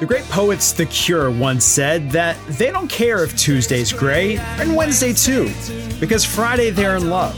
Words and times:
The 0.00 0.06
great 0.06 0.24
poets 0.24 0.72
The 0.72 0.86
Cure 0.86 1.30
once 1.30 1.64
said 1.64 2.10
that 2.10 2.36
they 2.48 2.72
don't 2.72 2.88
care 2.88 3.22
if 3.22 3.36
Tuesday's 3.38 3.92
gray 3.92 4.38
and 4.38 4.74
Wednesday 4.74 5.12
too, 5.12 5.52
because 6.00 6.24
Friday 6.24 6.70
they're 6.70 6.96
in 6.96 7.08
love. 7.08 7.36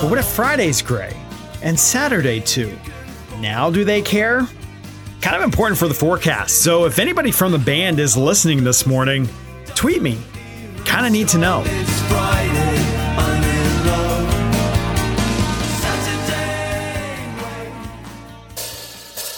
But 0.00 0.08
what 0.08 0.18
if 0.18 0.24
Friday's 0.24 0.80
gray 0.80 1.14
and 1.60 1.78
Saturday 1.78 2.40
too? 2.40 2.74
Now 3.40 3.70
do 3.70 3.84
they 3.84 4.00
care? 4.00 4.48
Kind 5.20 5.36
of 5.36 5.42
important 5.42 5.78
for 5.78 5.86
the 5.86 5.94
forecast, 5.94 6.62
so 6.62 6.86
if 6.86 6.98
anybody 6.98 7.30
from 7.30 7.52
the 7.52 7.58
band 7.58 8.00
is 8.00 8.16
listening 8.16 8.64
this 8.64 8.86
morning, 8.86 9.28
tweet 9.74 10.00
me. 10.00 10.18
Kind 10.86 11.04
of 11.04 11.12
need 11.12 11.28
to 11.28 11.38
know. 11.38 11.62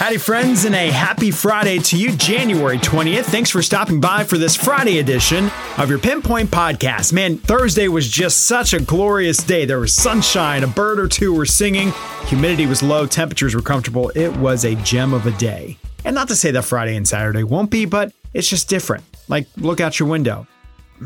Howdy, 0.04 0.18
friends, 0.18 0.66
and 0.66 0.74
a 0.74 0.90
happy 0.90 1.30
Friday 1.30 1.78
to 1.78 1.96
you, 1.96 2.14
January 2.14 2.76
20th. 2.76 3.24
Thanks 3.24 3.48
for 3.48 3.62
stopping 3.62 4.02
by 4.02 4.22
for 4.22 4.36
this 4.36 4.54
Friday 4.54 4.98
edition 4.98 5.50
of 5.78 5.88
your 5.88 5.98
Pinpoint 5.98 6.50
Podcast. 6.50 7.14
Man, 7.14 7.38
Thursday 7.38 7.88
was 7.88 8.06
just 8.06 8.44
such 8.44 8.74
a 8.74 8.80
glorious 8.80 9.38
day. 9.38 9.64
There 9.64 9.80
was 9.80 9.94
sunshine, 9.94 10.62
a 10.62 10.66
bird 10.66 11.00
or 11.00 11.08
two 11.08 11.32
were 11.32 11.46
singing, 11.46 11.90
humidity 12.26 12.66
was 12.66 12.82
low, 12.82 13.06
temperatures 13.06 13.54
were 13.54 13.62
comfortable. 13.62 14.12
It 14.14 14.36
was 14.36 14.66
a 14.66 14.74
gem 14.74 15.14
of 15.14 15.24
a 15.24 15.30
day. 15.38 15.78
And 16.04 16.14
not 16.14 16.28
to 16.28 16.36
say 16.36 16.50
that 16.50 16.66
Friday 16.66 16.96
and 16.96 17.08
Saturday 17.08 17.42
won't 17.42 17.70
be, 17.70 17.86
but 17.86 18.12
it's 18.34 18.46
just 18.46 18.68
different. 18.68 19.04
Like, 19.28 19.46
look 19.56 19.80
out 19.80 19.98
your 19.98 20.10
window. 20.10 20.46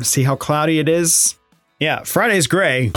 See 0.02 0.24
how 0.24 0.34
cloudy 0.34 0.80
it 0.80 0.88
is? 0.88 1.36
Yeah, 1.78 2.02
Friday's 2.02 2.48
gray. 2.48 2.90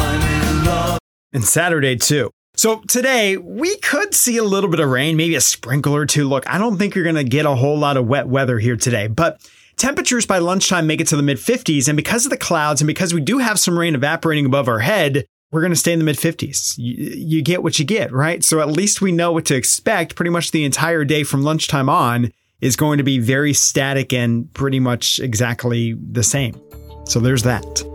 And 1.31 1.43
Saturday, 1.43 1.95
too. 1.97 2.31
So 2.61 2.79
today 2.87 3.37
we 3.37 3.75
could 3.77 4.13
see 4.13 4.37
a 4.37 4.43
little 4.43 4.69
bit 4.69 4.79
of 4.79 4.87
rain, 4.87 5.17
maybe 5.17 5.33
a 5.33 5.41
sprinkle 5.41 5.95
or 5.95 6.05
two. 6.05 6.29
Look, 6.29 6.47
I 6.47 6.59
don't 6.59 6.77
think 6.77 6.93
you're 6.93 7.03
going 7.03 7.15
to 7.15 7.23
get 7.23 7.47
a 7.47 7.55
whole 7.55 7.75
lot 7.75 7.97
of 7.97 8.05
wet 8.05 8.27
weather 8.27 8.59
here 8.59 8.75
today, 8.75 9.07
but 9.07 9.41
temperatures 9.77 10.27
by 10.27 10.37
lunchtime 10.37 10.85
make 10.85 11.01
it 11.01 11.07
to 11.07 11.15
the 11.15 11.23
mid 11.23 11.39
50s. 11.39 11.87
And 11.87 11.97
because 11.97 12.27
of 12.27 12.29
the 12.29 12.37
clouds 12.37 12.79
and 12.79 12.85
because 12.85 13.15
we 13.15 13.19
do 13.21 13.39
have 13.39 13.59
some 13.59 13.79
rain 13.79 13.95
evaporating 13.95 14.45
above 14.45 14.67
our 14.67 14.77
head, 14.77 15.25
we're 15.51 15.61
going 15.61 15.71
to 15.71 15.75
stay 15.75 15.91
in 15.91 15.97
the 15.97 16.05
mid 16.05 16.17
50s. 16.17 16.75
You, 16.77 16.93
you, 16.93 17.41
get 17.41 17.63
what 17.63 17.79
you 17.79 17.85
get, 17.85 18.11
right? 18.11 18.43
So 18.43 18.59
at 18.59 18.69
least 18.69 19.01
we 19.01 19.11
know 19.11 19.31
what 19.31 19.45
to 19.45 19.55
expect. 19.55 20.13
Pretty 20.13 20.29
much 20.29 20.51
the 20.51 20.63
entire 20.63 21.03
day 21.03 21.23
from 21.23 21.41
lunchtime 21.41 21.89
on 21.89 22.31
is 22.59 22.75
going 22.75 22.99
to 22.99 23.03
be 23.03 23.17
very 23.17 23.55
static 23.55 24.13
and 24.13 24.53
pretty 24.53 24.79
much 24.79 25.19
exactly 25.19 25.93
the 25.93 26.21
same. 26.21 26.61
So 27.07 27.19
there's 27.19 27.41
that. 27.41 27.90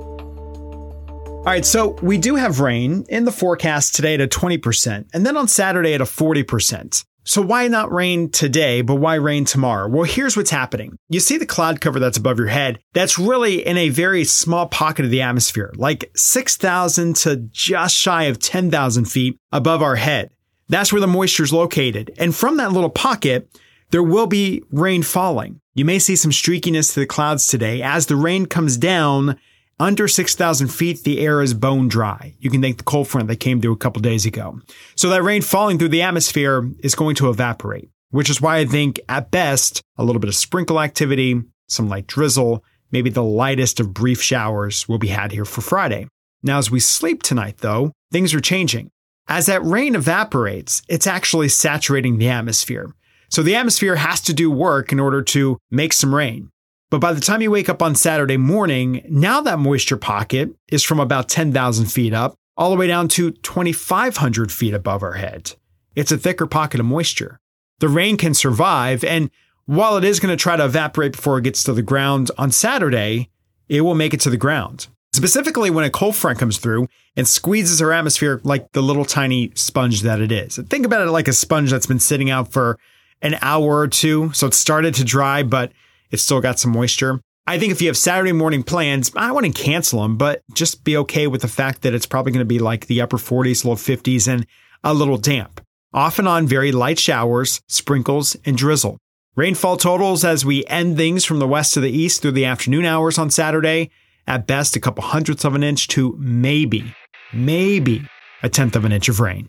All 1.47 1.53
right, 1.53 1.65
so 1.65 1.91
we 2.03 2.19
do 2.19 2.35
have 2.35 2.59
rain 2.59 3.05
in 3.09 3.25
the 3.25 3.31
forecast 3.31 3.95
today 3.95 4.15
at 4.15 4.21
a 4.21 4.27
20%, 4.27 5.07
and 5.15 5.25
then 5.25 5.37
on 5.37 5.47
Saturday 5.47 5.95
at 5.95 6.01
a 6.01 6.05
40%. 6.05 7.05
So 7.23 7.41
why 7.41 7.69
not 7.69 7.93
rain 7.93 8.33
today, 8.33 8.83
but 8.83 8.97
why 8.97 9.15
rain 9.15 9.45
tomorrow? 9.45 9.89
Well, 9.89 10.03
here's 10.03 10.37
what's 10.37 10.51
happening. 10.51 10.99
You 11.09 11.21
see 11.21 11.39
the 11.39 11.47
cloud 11.47 11.81
cover 11.81 12.01
that's 12.01 12.19
above 12.19 12.39
your 12.39 12.49
head. 12.49 12.81
That's 12.95 13.17
really 13.17 13.65
in 13.65 13.77
a 13.77 13.91
very 13.91 14.25
small 14.25 14.67
pocket 14.67 15.05
of 15.05 15.13
the 15.13 15.23
atmosphere, 15.23 15.73
like 15.77 16.11
6,000 16.17 17.15
to 17.15 17.37
just 17.53 17.95
shy 17.95 18.25
of 18.25 18.41
10,000 18.41 19.05
feet 19.05 19.39
above 19.53 19.83
our 19.83 19.95
head. 19.95 20.31
That's 20.69 20.93
where 20.93 21.01
the 21.01 21.07
moisture 21.07 21.45
is 21.45 21.53
located. 21.53 22.13
And 22.19 22.35
from 22.35 22.57
that 22.57 22.73
little 22.73 22.91
pocket, 22.91 23.49
there 23.93 24.03
will 24.03 24.27
be 24.27 24.65
rain 24.73 25.05
falling. 25.05 25.61
You 25.75 25.85
may 25.85 26.01
see 26.01 26.17
some 26.17 26.33
streakiness 26.33 26.95
to 26.95 27.01
the 27.01 27.07
clouds 27.07 27.47
today 27.47 27.83
as 27.83 28.07
the 28.07 28.17
rain 28.17 28.47
comes 28.47 28.77
down 28.77 29.39
under 29.79 30.09
6,000 30.09 30.69
feet, 30.69 31.05
the 31.05 31.21
air 31.21 31.43
is 31.43 31.53
bone 31.53 31.89
dry. 31.89 32.35
You 32.39 32.51
can 32.51 32.63
thank 32.63 32.79
the 32.79 32.85
cold 32.85 33.09
front 33.09 33.29
that 33.29 33.41
came 33.41 33.61
through 33.61 33.73
a 33.73 33.79
couple 33.79 34.01
days 34.01 34.25
ago. 34.25 34.61
So 34.95 35.11
that 35.11 35.23
rain 35.23 35.43
falling 35.43 35.79
through 35.79 35.91
the 35.91 36.03
atmosphere 36.03 36.71
is 36.81 36.95
going 36.95 37.17
to 37.17 37.29
evaporate, 37.29 37.91
which 38.11 38.31
is 38.31 38.41
why 38.41 38.57
I 38.59 38.65
think 38.65 39.01
at 39.09 39.31
best, 39.31 39.83
a 39.99 40.05
little 40.05 40.21
bit 40.21 40.29
of 40.29 40.35
sprinkle 40.35 40.81
activity, 40.81 41.43
some 41.69 41.89
light 41.89 42.07
drizzle, 42.07 42.65
maybe 42.91 43.11
the 43.11 43.23
lightest 43.23 43.79
of 43.79 43.93
brief 43.93 44.23
showers 44.23 44.89
will 44.89 44.99
be 44.99 45.09
had 45.09 45.33
here 45.33 45.45
for 45.45 45.61
Friday. 45.61 46.09
Now, 46.43 46.59
as 46.59 46.71
we 46.71 46.81
sleep 46.81 47.23
tonight, 47.23 47.59
though, 47.59 47.93
things 48.13 48.33
are 48.33 48.41
changing. 48.41 48.91
As 49.29 49.47
that 49.47 49.65
rain 49.65 49.95
evaporates, 49.95 50.83
it's 50.89 51.07
actually 51.07 51.49
saturating 51.49 52.19
the 52.19 52.29
atmosphere. 52.29 52.95
So 53.29 53.43
the 53.43 53.57
atmosphere 53.57 53.97
has 53.97 54.21
to 54.23 54.33
do 54.33 54.51
work 54.51 54.93
in 54.93 55.01
order 55.01 55.21
to 55.23 55.59
make 55.71 55.93
some 55.93 56.15
rain. 56.15 56.51
But 56.97 57.09
by 57.09 57.13
the 57.13 57.21
time 57.21 57.43
you 57.43 57.51
wake 57.51 57.69
up 57.69 57.83
on 57.83 57.95
Saturday 57.95 58.39
morning, 58.39 59.05
now 59.07 59.43
that 59.43 59.59
moisture 59.59 59.99
pocket 59.99 60.57
is 60.69 60.83
from 60.83 60.99
about 60.99 61.29
10,000 61.29 61.85
feet 61.93 62.15
up 62.15 62.39
all 62.57 62.71
the 62.71 62.77
way 62.77 62.87
down 62.87 63.07
to 63.09 63.33
2,500 63.33 64.51
feet 64.51 64.73
above 64.73 65.03
our 65.03 65.13
head. 65.13 65.53
It's 65.95 66.11
a 66.11 66.17
thicker 66.17 66.47
pocket 66.47 66.81
of 66.81 66.87
moisture. 66.87 67.39
The 67.81 67.91
rain 67.91 68.17
can 68.17 68.33
survive, 68.33 69.05
and 69.05 69.31
while 69.67 69.99
it 69.99 70.05
is 70.05 70.21
going 70.21 70.35
to 70.35 70.43
try 70.43 70.57
to 70.57 70.65
evaporate 70.65 71.13
before 71.13 71.37
it 71.37 71.45
gets 71.45 71.63
to 71.65 71.75
the 71.75 71.83
ground 71.83 72.31
on 72.39 72.51
Saturday, 72.51 73.29
it 73.69 73.83
will 73.83 73.95
make 73.95 74.15
it 74.15 74.21
to 74.21 74.31
the 74.31 74.39
ground. 74.39 74.87
Specifically, 75.13 75.69
when 75.69 75.85
a 75.85 75.91
cold 75.91 76.17
front 76.17 76.39
comes 76.39 76.57
through 76.57 76.89
and 77.15 77.29
squeezes 77.29 77.83
our 77.83 77.93
atmosphere 77.93 78.41
like 78.43 78.73
the 78.73 78.83
little 78.83 79.05
tiny 79.05 79.53
sponge 79.55 80.01
that 80.01 80.23
it 80.23 80.33
is. 80.33 80.57
Think 80.71 80.87
about 80.87 81.07
it 81.07 81.11
like 81.11 81.29
a 81.29 81.35
sponge 81.35 81.71
that's 81.71 81.85
been 81.85 81.99
sitting 81.99 82.31
out 82.31 82.53
for 82.53 82.79
an 83.21 83.37
hour 83.43 83.81
or 83.81 83.89
two. 83.89 84.33
So 84.33 84.47
it 84.47 84.55
started 84.55 84.95
to 84.95 85.05
dry, 85.05 85.43
but 85.43 85.73
it's 86.11 86.23
still 86.23 86.41
got 86.41 86.59
some 86.59 86.73
moisture. 86.73 87.21
I 87.47 87.59
think 87.59 87.71
if 87.71 87.81
you 87.81 87.87
have 87.87 87.97
Saturday 87.97 88.33
morning 88.33 88.65
plans, 88.65 89.13
I 89.15 89.31
wouldn't 89.31 89.55
cancel 89.55 90.03
them, 90.03 90.17
but 90.17 90.43
just 90.53 90.83
be 90.83 90.97
okay 90.97 91.29
with 91.29 91.43
the 91.43 91.49
fact 91.49 91.83
that 91.83 91.95
it's 91.95 92.07
probably 92.07 92.33
going 92.33 92.41
to 92.41 92.45
be 92.45 92.59
like 92.59 92.87
the 92.87 93.01
upper 93.01 93.19
40s, 93.19 93.65
low 93.65 93.77
50s, 93.77 94.27
and 94.27 94.47
a 94.83 94.93
little 94.93 95.17
damp. 95.17 95.61
Off 95.95 96.19
and 96.19 96.27
on 96.27 96.49
very 96.49 96.73
light 96.73 96.99
showers, 96.99 97.61
sprinkles, 97.69 98.37
and 98.45 98.57
drizzle. 98.57 98.99
Rainfall 99.37 99.77
totals 99.77 100.25
as 100.25 100.45
we 100.45 100.65
end 100.67 100.97
things 100.97 101.25
from 101.25 101.39
the 101.39 101.47
west 101.47 101.75
to 101.75 101.81
the 101.81 101.91
east 101.91 102.23
through 102.23 102.33
the 102.33 102.45
afternoon 102.45 102.85
hours 102.85 103.17
on 103.17 103.31
Saturday. 103.31 103.91
At 104.27 104.47
best, 104.47 104.75
a 104.75 104.81
couple 104.81 105.05
hundredths 105.05 105.45
of 105.45 105.55
an 105.55 105.63
inch 105.63 105.87
to 105.89 106.17
maybe, 106.19 106.95
maybe 107.33 108.09
a 108.43 108.49
tenth 108.49 108.75
of 108.75 108.85
an 108.85 108.93
inch 108.93 109.09
of 109.09 109.21
rain. 109.21 109.49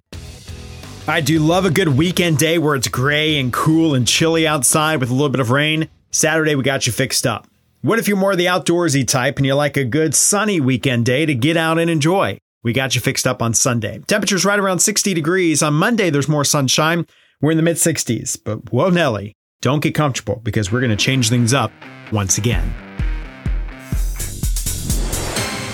I 1.08 1.22
do 1.22 1.40
love 1.40 1.66
a 1.66 1.72
good 1.72 1.88
weekend 1.88 2.38
day 2.38 2.58
where 2.58 2.76
it's 2.76 2.90
gray 2.90 3.40
and 3.40 3.52
cool 3.52 3.96
and 3.96 4.08
chilly 4.08 4.46
outside 4.46 5.00
with 5.00 5.10
a 5.10 5.14
little 5.14 5.30
bit 5.30 5.40
of 5.40 5.52
rain. 5.52 5.90
Saturday, 6.12 6.56
we 6.56 6.64
got 6.64 6.88
you 6.88 6.94
fixed 6.94 7.28
up. 7.28 7.48
What 7.82 8.00
if 8.00 8.08
you're 8.08 8.18
more 8.18 8.36
the 8.36 8.46
outdoorsy 8.46 9.06
type 9.08 9.38
and 9.38 9.46
you 9.46 9.54
like 9.56 9.78
a 9.78 9.84
good 9.84 10.16
sunny 10.16 10.60
weekend 10.60 11.06
day 11.06 11.26
to 11.26 11.36
get 11.36 11.58
out 11.58 11.78
and 11.78 11.90
enjoy? 11.90 12.38
We 12.64 12.74
got 12.74 12.96
you 12.96 13.02
fixed 13.02 13.28
up 13.28 13.42
on 13.42 13.54
Sunday. 13.54 14.00
Temperatures 14.08 14.46
right 14.46 14.60
around 14.60 14.80
60 14.80 15.14
degrees. 15.14 15.62
On 15.62 15.74
Monday, 15.74 16.10
there's 16.10 16.30
more 16.30 16.46
sunshine. 16.46 17.06
We're 17.42 17.52
in 17.52 17.58
the 17.58 17.64
mid 17.64 17.76
60s. 17.76 18.40
But 18.42 18.72
whoa, 18.72 18.90
Nelly, 18.90 19.36
don't 19.62 19.84
get 19.84 19.96
comfortable 19.96 20.42
because 20.44 20.72
we're 20.72 20.80
going 20.80 20.92
to 20.92 20.96
change 20.96 21.30
things 21.30 21.54
up 21.54 21.72
once 22.12 22.38
again. 22.38 22.74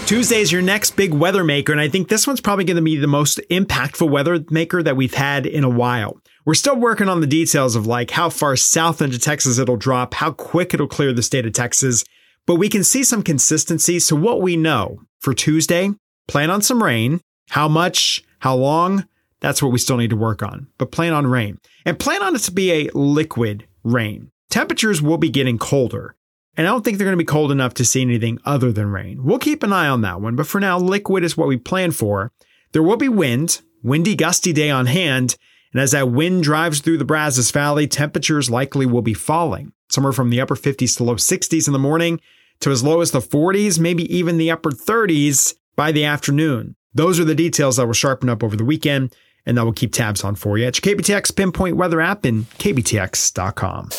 Tuesday 0.06 0.42
is 0.42 0.52
your 0.52 0.62
next 0.62 0.96
big 0.96 1.14
weather 1.14 1.44
maker, 1.44 1.72
and 1.72 1.80
I 1.80 1.90
think 1.90 2.10
this 2.10 2.28
one's 2.28 2.42
probably 2.42 2.66
going 2.66 2.76
to 2.76 2.84
be 2.84 2.98
the 2.98 3.08
most 3.08 3.40
impactful 3.50 4.10
weather 4.10 4.44
maker 4.50 4.84
that 4.84 4.98
we've 4.98 5.14
had 5.14 5.46
in 5.46 5.64
a 5.64 5.70
while. 5.70 6.20
We're 6.46 6.56
still 6.56 6.76
working 6.76 7.08
on 7.08 7.22
the 7.22 7.28
details 7.28 7.76
of 7.76 7.88
like 7.88 8.12
how 8.12 8.30
far 8.30 8.56
south 8.56 9.02
into 9.02 9.18
Texas 9.18 9.58
it'll 9.58 9.78
drop, 9.78 10.16
how 10.16 10.32
quick 10.32 10.74
it'll 10.74 10.88
clear 10.88 11.14
the 11.14 11.24
state 11.24 11.46
of 11.46 11.54
Texas, 11.54 12.04
but 12.46 12.56
we 12.56 12.68
can 12.68 12.84
see 12.84 13.04
some 13.04 13.24
consistency. 13.24 14.00
So 14.00 14.16
what 14.16 14.42
we 14.42 14.58
know 14.58 15.00
for 15.20 15.34
Tuesday, 15.34 15.92
plan 16.28 16.50
on 16.50 16.62
some 16.62 16.84
rain. 16.84 17.22
How 17.50 17.68
much, 17.68 18.24
how 18.40 18.56
long, 18.56 19.06
that's 19.40 19.62
what 19.62 19.72
we 19.72 19.80
still 19.80 19.98
need 19.98 20.10
to 20.10 20.16
work 20.16 20.42
on, 20.42 20.68
but 20.78 20.92
plan 20.92 21.14
on 21.14 21.28
rain 21.28 21.60
and 21.86 22.00
plan 22.00 22.24
on 22.24 22.36
it 22.36 22.40
to 22.40 22.52
be 22.52 22.72
a 22.72 22.90
liquid 22.94 23.68
rain. 23.84 24.32
Temperatures 24.50 25.02
will 25.02 25.18
be 25.18 25.30
getting 25.30 25.58
colder. 25.58 26.16
And 26.56 26.68
I 26.68 26.70
don't 26.70 26.84
think 26.84 26.98
they're 26.98 27.06
going 27.06 27.18
to 27.18 27.24
be 27.24 27.26
cold 27.26 27.52
enough 27.52 27.74
to 27.76 27.86
see 27.86 28.02
anything 28.02 28.38
other 28.46 28.72
than 28.72 28.92
rain. 28.92 29.24
We'll 29.24 29.40
keep 29.40 29.64
an 29.64 29.74
eye 29.74 29.88
on 29.88 30.02
that 30.02 30.22
one, 30.22 30.36
but 30.36 30.48
for 30.48 30.60
now, 30.60 30.78
liquid 30.78 31.24
is 31.24 31.36
what 31.36 31.48
we 31.48 31.58
plan 31.58 31.92
for. 31.92 32.32
There 32.74 32.84
will 32.84 32.98
be 32.98 33.10
wind, 33.10 33.62
windy, 33.82 34.16
gusty 34.16 34.54
day 34.54 34.70
on 34.70 34.86
hand, 34.86 35.36
and 35.74 35.82
as 35.82 35.92
that 35.92 36.12
wind 36.12 36.44
drives 36.44 36.80
through 36.80 37.00
the 37.00 37.06
Brazos 37.06 37.52
Valley, 37.52 37.88
temperatures 37.88 38.50
likely 38.50 38.86
will 38.86 39.02
be 39.02 39.14
falling, 39.14 39.74
somewhere 39.90 40.14
from 40.14 40.30
the 40.30 40.40
upper 40.40 40.56
50s 40.56 40.96
to 40.98 41.04
low 41.04 41.16
60s 41.16 41.68
in 41.68 41.74
the 41.74 41.80
morning 41.80 42.22
to 42.60 42.72
as 42.72 42.84
low 42.84 43.02
as 43.02 43.12
the 43.12 43.20
40s, 43.20 43.80
maybe 43.80 44.04
even 44.16 44.38
the 44.38 44.52
upper 44.52 44.72
30s 44.72 45.56
by 45.76 45.92
the 45.92 46.06
afternoon. 46.06 46.76
Those 46.94 47.20
are 47.20 47.26
the 47.26 47.36
details 47.36 47.78
that 47.78 47.88
will 47.88 47.94
sharpen 47.94 48.30
up 48.30 48.44
over 48.44 48.56
the 48.56 48.64
weekend 48.64 49.16
and 49.46 49.58
that 49.58 49.66
will 49.66 49.74
keep 49.74 49.92
tabs 49.92 50.24
on 50.24 50.36
for 50.36 50.58
you 50.58 50.66
at 50.66 50.84
your 50.84 50.96
KBTX 50.96 51.36
Pinpoint 51.36 51.76
Weather 51.76 52.00
app 52.00 52.24
and 52.24 52.48
KBTX.com. 52.52 53.90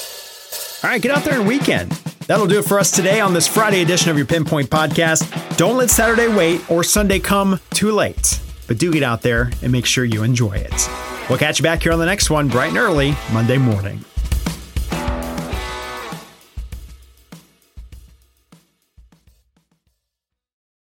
All 0.84 0.90
right, 0.90 1.02
get 1.02 1.10
out 1.10 1.24
there 1.24 1.38
and 1.38 1.48
weekend. 1.48 1.90
That'll 2.26 2.46
do 2.46 2.58
it 2.58 2.64
for 2.64 2.78
us 2.78 2.90
today 2.90 3.20
on 3.20 3.34
this 3.34 3.46
Friday 3.46 3.82
edition 3.82 4.10
of 4.10 4.16
your 4.16 4.26
Pinpoint 4.26 4.70
Podcast. 4.70 5.56
Don't 5.56 5.76
let 5.76 5.90
Saturday 5.90 6.28
wait 6.28 6.70
or 6.70 6.82
Sunday 6.84 7.18
come 7.18 7.60
too 7.70 7.92
late, 7.92 8.40
but 8.66 8.78
do 8.78 8.92
get 8.92 9.02
out 9.02 9.22
there 9.22 9.50
and 9.62 9.72
make 9.72 9.86
sure 9.86 10.04
you 10.04 10.22
enjoy 10.22 10.54
it. 10.54 11.03
We'll 11.28 11.38
catch 11.38 11.58
you 11.58 11.62
back 11.62 11.82
here 11.82 11.92
on 11.92 11.98
the 11.98 12.06
next 12.06 12.30
one, 12.30 12.48
bright 12.48 12.68
and 12.68 12.78
early, 12.78 13.14
Monday 13.32 13.58
morning. 13.58 14.04